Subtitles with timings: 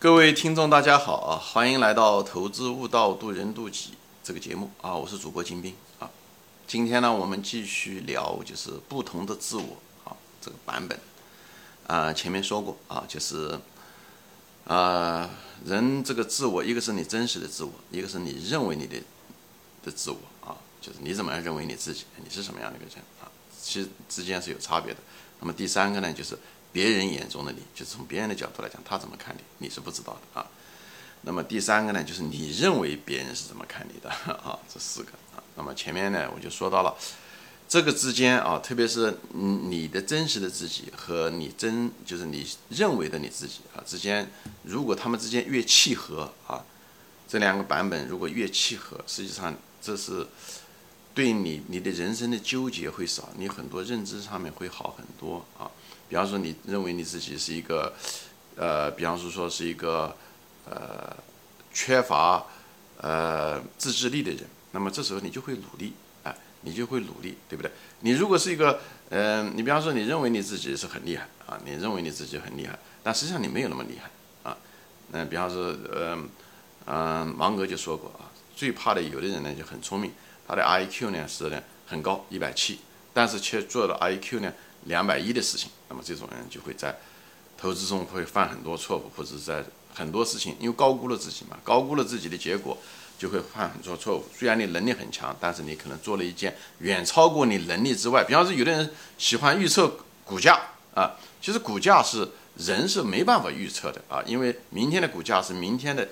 [0.00, 1.36] 各位听众，大家好啊！
[1.36, 3.90] 欢迎来到《投资悟道，渡人渡己》
[4.24, 4.94] 这个节目啊！
[4.94, 6.10] 我是主播金兵啊。
[6.66, 10.98] 今天呢，我们继续聊就是不同的自我啊这个版本
[11.86, 12.10] 啊。
[12.14, 13.60] 前面说过啊，就是
[14.64, 15.28] 啊，
[15.66, 18.96] 人这个自我，一个是你真实的自我，一个是你认为你的
[19.84, 23.28] 的自我啊，就是你怎么样认为你自己，你是什么样的一个人啊？
[23.60, 25.00] 其实之间是有差别的。
[25.40, 26.38] 那么第三个呢，就是。
[26.72, 30.46] 别人眼中的你，就是从别人的角度来讲，他怎么看你，你是不知道的啊。
[31.22, 34.58] 那么第三个呢，就是你认为别人是怎么看你的 啊？
[34.72, 35.42] 这四个啊。
[35.56, 36.96] 那么前面呢，我就说到了
[37.68, 44.30] 这个之间啊，特别是你的真实的自己和你真就是你认为的你自己啊之间，
[44.62, 46.64] 如果他们之间越契合啊，
[47.28, 50.26] 这两个版本如果越契合，实际上这是
[51.14, 55.70] 对你你的人生的纠结会少，你很多认知上面会好很多啊。
[56.08, 57.92] 比方说，你认为你自己是一个，
[58.56, 60.16] 呃，比方说说是一个，
[60.64, 61.16] 呃，
[61.72, 62.44] 缺乏
[62.98, 64.40] 呃自制力的人，
[64.72, 65.92] 那么这时候你就会努力，
[66.24, 67.70] 哎，你就会努力，对不对？
[68.00, 68.80] 你如果是一个，
[69.10, 74.56] 嗯，你比方说你认为你自己是很厉害啊，你认为你自己很厉害，但实际上你没有那么厉害啊。
[75.12, 76.28] 那比方说，嗯
[76.86, 80.10] 嗯，芒格就说过啊，最怕的有的人呢就很聪明，
[80.50, 82.80] 他的 I Q 呢是呢很高，一百七，
[83.14, 84.52] 但是却做了 I Q 呢。
[84.84, 86.96] 两百一的事情，那么这种人就会在
[87.58, 89.62] 投资中会犯很多错误，或者在
[89.94, 92.78] 很多事情，因为高估了自己嘛，高估了自己的结果，
[93.18, 94.24] 就会犯很多错误。
[94.34, 98.24] 虽然你能力很强，但是你可能做了一件远超过你能力之外。
[98.24, 99.92] 比方说，有的人喜欢预测
[100.24, 100.58] 股价
[100.94, 102.26] 啊，其实股价是
[102.56, 106.08] 人是没办法预测的啊，因为明天的股价是明天的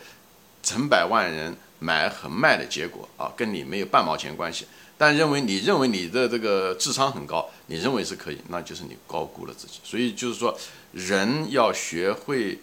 [0.62, 4.66] 成百万人买和卖的结果啊，跟你没有半毛钱关系。
[5.00, 9.78] 但认为你认为你的这个智商很高，你认为是可以，那就是你高估了自己。
[9.84, 10.58] 所以就是说，
[10.92, 12.58] 人要学会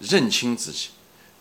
[0.00, 0.88] 认清自己。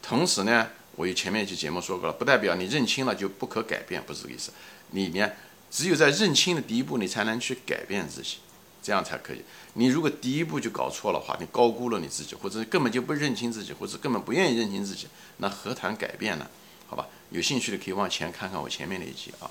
[0.04, 4.52] 同时呢，我有前面一期节目说过了，不代表你认清了就不可改变，不是这个意思。
[4.92, 5.32] 你呢，
[5.72, 8.38] 只有在认清的第一步，你才能去改变自己，
[8.84, 9.42] 这样才可以。
[9.74, 16.48] 你如果第一步就搞错了话，你高估了你自己，或者根本就不认清自己，或者根本不愿意认清自己，那何谈改变呢？
[16.88, 19.50] 好吧，有兴趣的可以往前看看我前面那一集啊。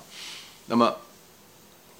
[0.67, 0.97] 那么，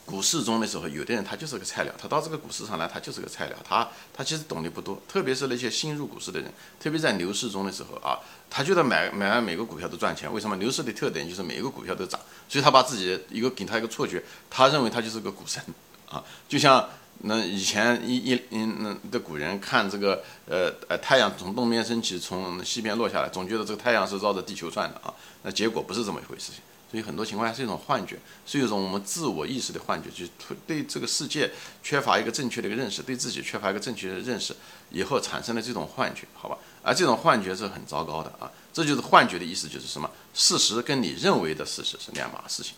[0.05, 8.19] 股市中的时候，有的人他就是个菜鸟，他到这个股市上来，他就是个菜鸟，他他其实懂得不多，特别是那些新入股市的人，特别在牛市中的时候啊，
[8.49, 10.55] 他觉得买买完每个股票都赚钱，为什么？
[10.57, 15.61] 牛市的特点就是每一个股票都涨，所以他把自己一个给他一个错觉，他认为他就是个股神
[16.07, 16.87] 啊，就像
[17.19, 26.51] 那以前一一嗯那的古人看这个呃呃太阳从东边升起，从西边落下来，总觉得这个太阳是绕着地球转的啊，那结果不是这么一回事。
[26.51, 26.61] 情。
[26.91, 30.29] 所以很多情况下是一种幻觉，是一种我们自我意识的幻觉，就是
[30.67, 31.51] 对这个世界
[31.83, 34.55] 缺乏一个正确的一个认识，对自己缺乏一个正确的认识，
[34.91, 36.57] 以后产生了这种幻觉，好吧？
[36.83, 38.49] 而这种幻觉是很糟糕的啊！
[38.71, 40.09] 这就是幻觉的意思，就是什么？
[40.33, 42.75] 事实跟你认为的事实是两码事情，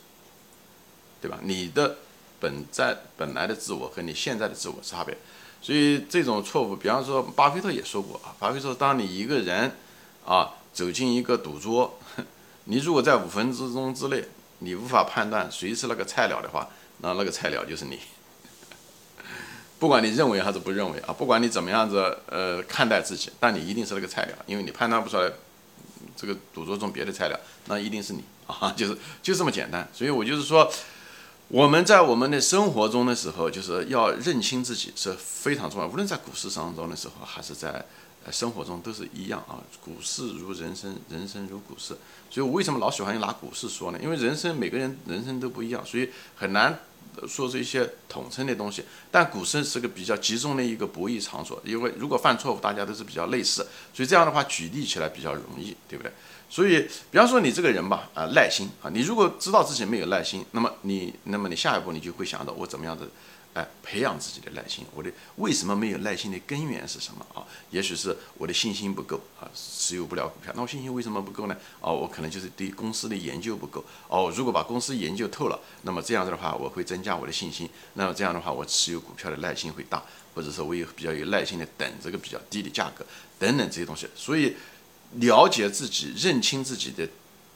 [1.22, 1.38] 对吧？
[1.44, 1.98] 你的
[2.40, 5.18] 本在本来的自我和你现在的自我差别，
[5.62, 9.76] 所以这种错误，比方说巴菲特也说过啊，巴菲特，当你一个人
[10.26, 12.00] 啊走进一个赌桌。
[12.70, 14.26] 你如果在五分之钟之内，
[14.60, 16.68] 你无法判断谁是那个菜鸟的话，
[16.98, 17.98] 那那个菜鸟就是你。
[19.80, 25.32] 不管你认为还是不认为啊，不管你怎么样子呃看待自己，但你一定是那个菜鸟，因为你判断不出来
[26.16, 29.88] 这个赌桌中别的菜鸟，那一定是你啊， 就是就这么简单。
[29.94, 30.70] 所以我就是说，
[31.50, 37.86] 我们在我们的生活中的时候，就是要认清自己是非常重要，无论在股市当中的时候，还是在
[38.26, 38.32] 呃。
[38.32, 41.96] 生活中都是一样啊，股市如人生，人生如股市。
[42.30, 44.00] 所以我为什么老喜欢拿股市说呢？
[44.04, 46.78] 因为人生每个人人生都不一样，所以很难
[47.28, 48.84] 说出一些统称的东西。
[49.12, 56.12] 但股市是个比较集中的一个博弈场所，因为如果犯错误，大家都是比较类似，所以这样的话举例起来比较容易，对不对？
[56.50, 63.06] 所以，比方说你这个人吧，啊，耐心啊，你如果知道自己没有耐心，那么你，那么你下一步你就会想到我怎么样的。
[63.58, 64.86] 哎，培养自己的耐心。
[64.94, 67.42] 我的为什么没有耐心的根源是什么啊？
[67.72, 70.54] 也许是我的信心不够啊，持有不了股票。
[70.56, 71.58] 那我信心为什么不够呢？
[71.80, 73.84] 哦，我可能就是对公司的研究不够。
[74.08, 77.68] 哦，如果把公司研究透了，那么这样子的话，我会增加我的信心。
[77.96, 80.04] 那么这样的话，我持有股票的耐心会大，
[80.36, 83.04] 或者说我有比较有耐心的等这个比较低的价格
[83.40, 84.08] 等等这些东西。
[84.16, 84.56] 所以，
[85.14, 87.10] 了解自己、认清自己的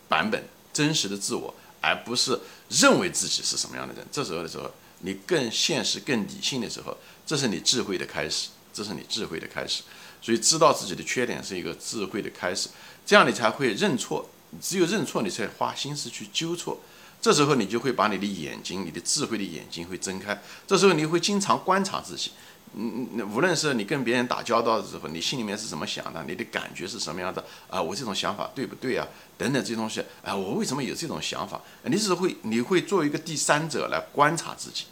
[0.09, 0.43] 版本、
[0.73, 2.39] 真实的自我，而不是
[2.69, 4.03] 认为自己是什么样的人。
[4.11, 4.71] 这时候的时候。
[5.01, 9.83] 你更现实、更理性的时候，这是你智慧的开始，这是你智慧的开始。
[10.21, 12.69] 所以，知道自己的缺点是一个智慧的开始，
[13.05, 14.29] 这样你才会认错。
[14.61, 16.79] 只有认错，你才花心思去纠错。
[17.21, 20.41] 这时候，你就会把你的眼睛、你的智慧的眼睛会睁开。
[20.67, 22.31] 这时候，你会经常观察自己。
[22.73, 27.81] 嗯嗯，无论是你跟别人打交道的时候，你心里面是怎么想的，你的感觉是什么样的啊？
[27.81, 29.05] 我这种想法对不对啊？
[29.37, 31.59] 等等这些东西，啊，我为什么有这种想法？
[31.83, 34.85] 你只会你会作为一个第三者来观察自己，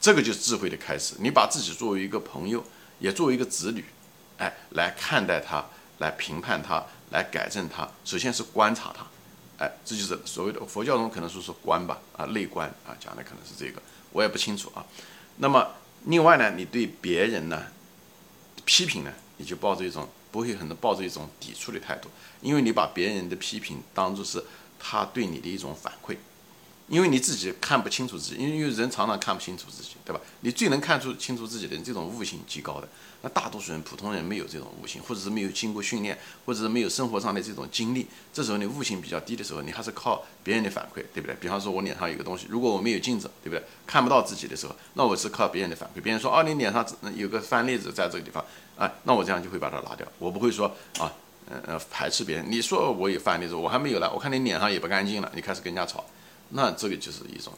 [0.00, 1.14] 这个就是智慧的开始。
[1.20, 2.64] 你把自己作为一个朋友，
[2.98, 3.84] 也作为一个子女，
[4.38, 5.64] 哎，来看待他，
[5.98, 7.88] 来评判他，来改正他。
[8.04, 9.06] 首先是观察他，
[9.64, 13.80] 哎，这就是所谓的佛教中可能说是观吧，啊，内观啊，讲的可能是这个，
[14.10, 14.84] 我也不清楚啊。
[15.36, 15.64] 那么。
[16.04, 17.66] 另外呢，你对别人呢
[18.64, 22.08] 批评呢，你就抱着一种不会很多抱着一种抵触的态度，
[22.42, 24.42] 因为你把别人的批评当做是
[24.78, 26.16] 他对你的一种反馈。
[26.86, 30.20] 因为你自己看不清楚自己，因为人常常看不清楚自己，对吧？
[30.40, 32.88] 你最能看出清楚自己的，这种悟性极高的。
[33.22, 38.06] 那大多数人，普通人没有这种悟性，或者是没有经过训练，或者是没有生活上的这种经历。
[38.34, 41.34] 这时候你悟性比较低的时候，你还是靠别人的反馈，对不对？
[41.40, 43.64] 比方说我脸上有个东西，如果我没有镜子，对不对？
[43.86, 46.02] 看不到自己的时候，那我是靠别人的反馈。
[46.02, 46.86] 别人说哦，你脸上
[47.16, 48.44] 有个翻粒子在这个地方，
[48.76, 50.06] 啊，那我这样就会把它拿掉。
[50.18, 50.66] 我不会说
[50.98, 51.10] 啊，
[51.48, 52.44] 呃呃排斥别人。
[52.46, 56.04] 你说我有翻粒子，我还没有呢，我看你脸上也不干净了，你开始跟人家吵。
[56.50, 57.52] 那这个就是一种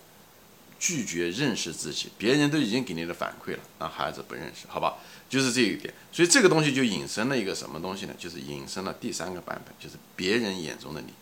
[0.78, 4.96] 拒绝认识自己，别人都已经给你的反馈了，那孩子不认识，好吧？
[5.28, 8.14] 就是这一点，所以这个东西就引申了一个什么东西呢？
[8.18, 11.12] 就是引申了第三个版本，就是别人眼中的你，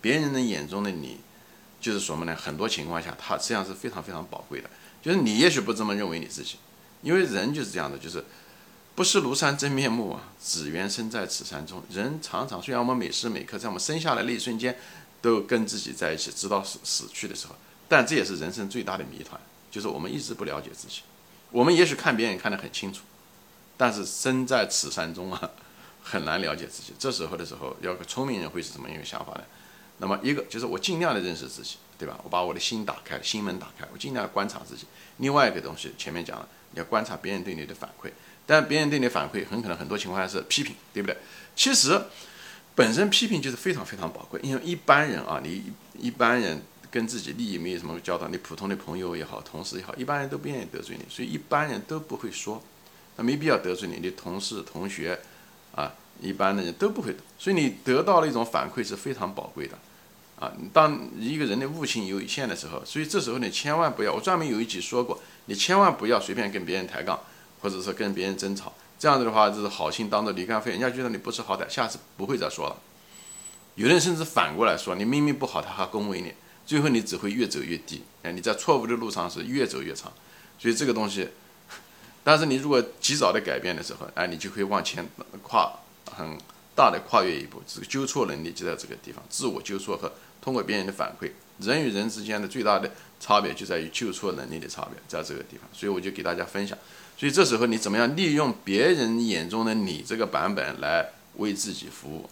[0.00, 1.18] 别人的眼中的你，
[1.80, 2.36] 就是什么呢？
[2.36, 4.68] 很多情况下，他实际上是非常非常宝贵的。
[5.00, 6.56] 就是你也许不这么认为你自己，
[7.00, 8.24] 因为人就是这样的，就是
[8.94, 11.82] 不识庐山真面目啊，只缘身在此山中。
[11.90, 14.76] 人常常虽然我们每时每刻在我们生下来那一瞬间。
[15.20, 17.54] 都跟自己在一起，直到死死去的时候，
[17.88, 19.40] 但这也是人生最大的谜团，
[19.70, 21.02] 就是我们一直不了解自己。
[21.50, 23.02] 我们也许看别人看得很清楚，
[23.76, 25.50] 但是身在此山中啊，
[26.02, 26.92] 很难了解自己。
[26.98, 29.44] 这时候的时候，要个聪明人会是什么一个想法呢？
[29.98, 32.20] 那么一个就是我尽量的认识自己，对吧？
[32.22, 34.84] 我把我的心打开，心门打开，我尽量观察自己。
[35.18, 38.10] 另外一个东西，前面讲了，你要观察别人对你的反馈，
[38.44, 41.16] 但别人对你反馈很可能很多情况下是批评，对不对？
[41.54, 42.00] 其实。
[42.76, 52.62] 本身批评就是非常非常宝贵，因为一般人啊，你一般人跟自己利益没有什么交道，你普通的朋友也好，同事也好，一般人都不愿意得罪你，所以一般人都不会说，
[53.16, 55.18] 那没必要得罪你的同事、同学
[55.74, 59.78] 啊，一般的人都不会，所以你得到了一种反馈是非常宝贵的
[60.38, 60.52] 啊。
[60.74, 67.18] 当一个人的悟性有限的时候，所以这时候你千万不要，我专门有一集说过，你千万不要随便跟别人抬杠，
[67.60, 68.72] 或者说跟别人争吵。
[68.98, 72.76] 这样子的话，就是好心当做驴肝肺，人家觉得你不识好歹，下次不会再说了。
[73.74, 76.32] 有的人甚至反过来说，你明明不好，他还恭维你，
[76.64, 78.02] 最后你只会越走越低。
[78.22, 80.10] 哎，你在错误的路上是越走越长。
[80.58, 81.28] 所以这个东西，
[82.24, 85.06] 但是你如果及早的改变的时候，哎，你就可以往前
[85.42, 85.70] 跨
[86.10, 86.38] 很
[86.74, 87.62] 大的跨越一步。
[87.66, 90.10] 这个纠错能力就在这个地方，自我纠错和
[90.40, 91.30] 通过别人的反馈，
[91.60, 95.68] 人与人之间的最大的差别就在于纠错能力的差别，在这个地方。
[95.74, 96.78] 所以我就给大家分享。
[97.16, 102.28] 所以这时候你怎么样利用别人眼中的你这个版本来为自己服务？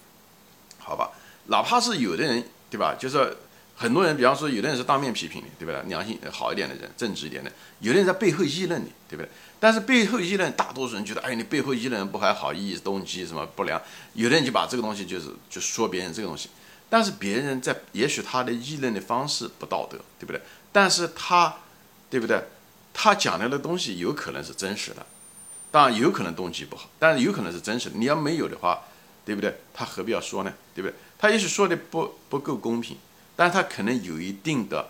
[0.79, 1.11] 好吧，
[1.47, 2.95] 哪怕是有的人，对吧？
[2.99, 3.37] 就是
[3.77, 5.83] 很多人，比方说有的人是当面批评你，对不对？
[5.89, 7.51] 良心好一点的人，正直一点的，
[7.81, 9.29] 有的人在背后议论你，对不对？
[9.59, 13.81] 但是背后议论，大多数人觉得，哎，你背后议论不还好，意动机什么不良？
[14.13, 16.51] 有的人就把这个东西就是就说别人这个东西，
[16.91, 20.43] 但是别人在也许他的议论的方式不道德，对不对？
[20.71, 21.57] 但是他，
[22.11, 22.45] 对不对？
[22.95, 25.05] 他讲的东西有可能是真实的，
[25.71, 27.99] 当然有可能动机不好，但是有可能是真实的。
[27.99, 28.85] 你要没有的话，
[29.27, 29.53] 对不对？
[29.75, 30.55] 他何必要说呢？
[30.75, 30.95] 对不对？
[31.19, 32.97] 他也许说的不不够公平，
[33.35, 34.89] 但是他可能有一定的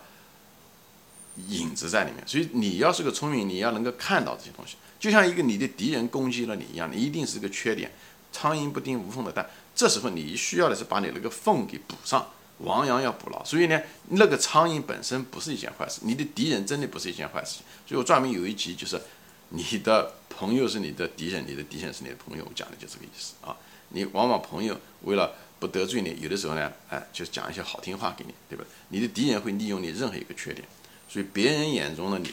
[1.48, 2.22] 影子在里面。
[2.28, 7.90] 所以你要是个聪明，你要能够看到这些东西，就像一个你的敌人攻击了你一样，你一定是个缺点。
[8.30, 12.26] 苍蝇不叮无缝的蛋，这时候你需要的是把你那个缝给补上。
[12.58, 13.80] 亡羊要补牢，所以呢，
[14.10, 17.60] 那个苍蝇本身不是一件坏事，你的敌人真的不是一件坏事。
[17.86, 19.00] 所以我专门有一集就是，
[19.48, 23.56] 你的朋友是你的敌人，你的敌人是你的朋友，我讲的就这个意思啊。
[23.88, 28.64] 你往往朋友为了不得罪你，有的时候呢，哎，就讲一些好听话给你，对吧？
[28.88, 30.66] 你的敌人会利用你任何一个缺点，
[31.08, 32.30] 所以别人眼中的你，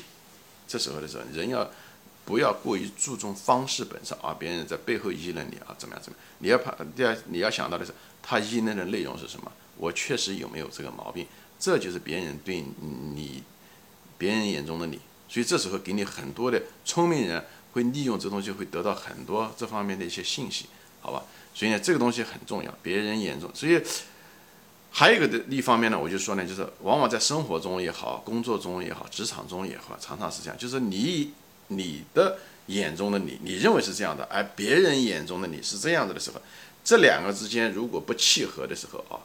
[0.67, 1.69] 这时候的时候，人要
[2.25, 4.35] 不要过于注重方式本身啊？
[4.39, 6.25] 别人在背后议论你啊，怎么样怎么样？
[6.39, 9.51] 你要怕第二，你要想到的是他议论的内容是什么？
[9.77, 11.25] 我确实有没有这个毛病？
[11.59, 12.63] 这就是别人对
[13.15, 13.43] 你，
[14.17, 14.99] 别人眼中的你。
[15.29, 20.65] 所以这时候给你很多的聪明人会利用这东西，会得到很多这方面的一些信息，
[20.99, 21.23] 好吧？
[21.53, 22.77] 所以呢，这个东西很重要。
[22.83, 23.81] 别人眼中，所以
[24.89, 31.31] 还有一个的一方面呢，我就说呢，就是往往在生活中也好，工作中也好，职场中也好，常常是这样，就是你
[31.67, 36.41] 你的眼中的你，你认为是这样的，而别人眼中的你是这样子的时候，
[36.83, 39.15] 这两个之间如果不契合的时候啊。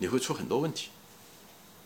[0.00, 0.88] 你会出很多问题。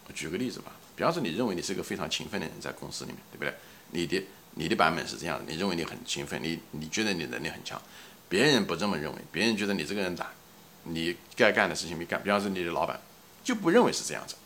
[0.07, 3.55] 我举个例子吧，比方说，你认为你是一个非常勤奋的人，在公司里面，对不对？
[3.91, 4.23] 你的
[4.55, 7.81] 你的版本是这样的，你认为你很勤奋，你你觉得你能力很强，
[8.29, 10.29] 别人不这么认为，别人觉得你这个人懒，
[10.85, 13.01] 你该干的事情没干，比方说你的老板
[13.43, 14.37] 就不认为是这样子。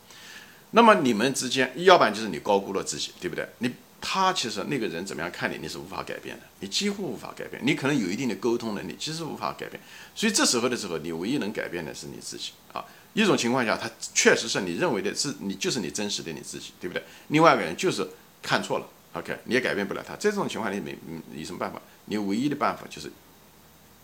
[0.70, 3.46] 那么你们之间，要不然就是你高估了自己，对不对？
[3.58, 3.70] 你
[4.00, 7.60] 他其实那个人怎么样看你，你是无法改变的，你几乎无法改变。
[7.64, 9.82] 你可能有一定的沟通能力，其实无法改变。
[10.14, 12.84] 所以这时候的时候，你唯一能改变的是你自己啊。
[13.22, 17.02] 一种情况下，他确实是你认为的是你就是你真实的你自己，对不对？
[17.28, 18.06] 另外一个人就是
[18.42, 20.14] 看错了，OK，你也改变不了他。
[20.16, 21.80] 这种情况你没，你有什么办法？
[22.06, 23.10] 你唯一的办法就是，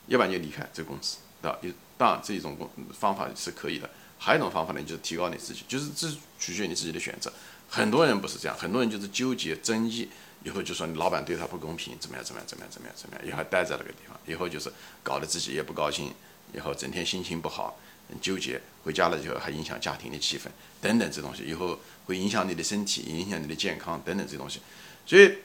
[0.08, 1.58] 要不然就离开这个公司，对吧？
[1.96, 3.88] 当然这种公方法是可以的。
[4.18, 7.32] 还有一种方法呢，就是提高你自己，就是这取决于你自己的选择。
[7.68, 10.08] 很多人不是这样，很多人就是纠结争议，
[10.44, 16.12] 以后就说你老板对他不公平，怎么样怎么样怎么样怎么样怎么样，以后待在那个地方，以后就是搞得自己也不高兴，
[16.54, 20.44] 以后整天心情不好，很纠结，回家了以后还影响家庭的气氛
[20.80, 24.60] 等等这东西，以后会影响你的身体，影响你的健康等等这东西，
[25.06, 25.38] 所以。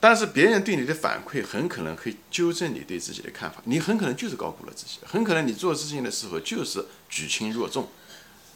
[0.00, 7.88] 但是别人对你的反馈很可能会纠正你对自己的看法，你很可能就是高估了自己，很可能你做事情的时候就是举轻若重，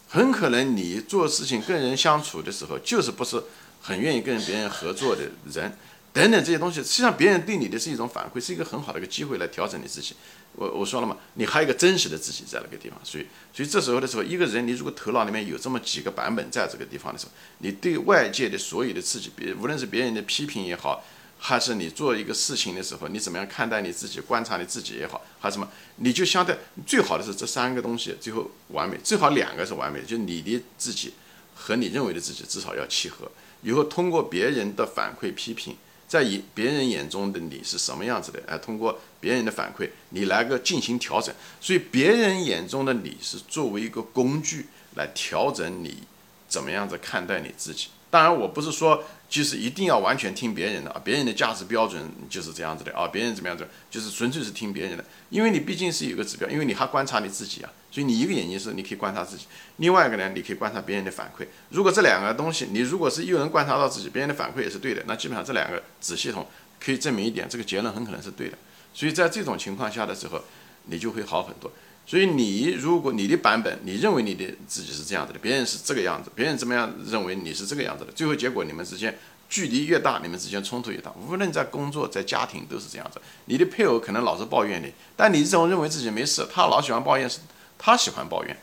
[0.07, 3.41] 很可能你做事情跟人相处的时候就是不是
[3.81, 5.75] 很愿意跟别人合作的人，
[6.11, 10.15] 等等这些东西，实际上别人对你的是一种反馈，是一个很好的一个机会来调整你自己。
[10.53, 21.03] 我我说了嘛，你还有一个真实的自己在那个地方，所以所以这时候的时候，一个人你如果头脑里面有这么几个版本在这个地方的时候，你对外界的所有的刺激，别无论是别人的批评也好。
[21.41, 24.19] 还是你做一个事情的时候，你怎么样看待你自己？
[24.19, 25.65] 观察你自己也好，还是什么？
[25.95, 26.53] 你就相对
[26.85, 31.13] 最好的是这三个东西最后完美，最好两个是完美的，就你的自己
[31.55, 33.31] 和你认为的自己至少要契合。
[33.61, 35.77] 以后通过别人的反馈批评，
[36.09, 38.41] 在以别人眼中的你是什么样子的？
[38.47, 41.33] 哎，通过别人的反馈，你来个进行调整。
[41.61, 45.99] 所以别人眼中的你是作为一个工具来调整你
[46.47, 47.89] 怎么样子看待你自己。
[48.09, 49.03] 当然，我不是说。
[49.29, 59.45] 就是一定要完全听别人的啊，别人的价值标准就是这样子的啊，别人怎么样子，就是纯粹是听别人的，因为你毕竟是有个指标，因为你还观察你自己啊，所以你一个眼睛是你可以观察自己，
[59.77, 61.45] 另外一个呢，你可以观察别人的反馈。
[61.69, 66.47] 如果这两个东西，你如果是又能观察到自己，别人的反馈也是对的，那基本上这两个子系统
[66.79, 68.57] 可以证明一点，这个结论很可能是对的。
[68.95, 70.41] 所以在这种情况下的时候，
[70.85, 71.71] 你就会好很多。
[72.09, 79.15] 所以你如果你的版本，你认为你的自己是这样子的，别人是这个样子，别人怎么样认为你是这个样子的，最后结果你们之间
[79.47, 81.11] 距离越大，你们之间冲突越大。
[81.11, 83.21] 无论在工作在家庭都是这样子。
[83.45, 87.41] 你的配偶可能老是抱怨你，但你这种认为自己没事，他老喜欢抱怨，是
[87.77, 88.57] 他喜欢抱怨，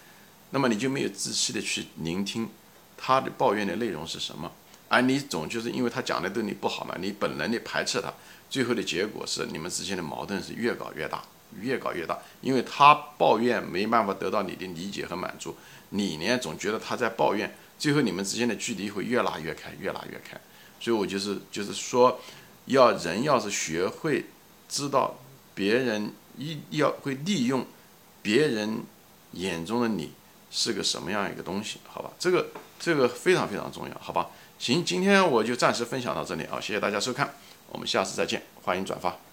[0.50, 2.48] 那么你就没有仔细的去聆听
[2.96, 4.50] 他的抱怨的内容是什么，
[4.88, 8.12] 而你总就是因为他讲的对你不好嘛，你本能的排斥他，
[8.50, 11.22] 最后的结果是你们之间的矛盾是越搞越大。
[11.60, 15.56] 越搞越大，因为他抱怨没办法得到你的理解和满足，
[15.90, 20.38] 你呢总觉得他在抱怨，最后你们之间的距离会越拉越开，越拉越开。
[20.78, 22.20] 所以我就是就是说，
[22.66, 24.26] 要人要是学会
[24.68, 25.18] 知道
[25.54, 27.64] 别人一要会利用
[28.20, 28.82] 别人
[29.32, 30.12] 眼中的你
[30.50, 32.10] 是个什么样一个东西，好吧？
[32.18, 32.48] 这个
[32.78, 34.28] 这个非常非常重要，好吧？
[34.58, 37.34] 行，今天我就暂时分享到这里啊，谢谢大家收看，
[37.68, 39.25] 我们下次再见，欢迎转发。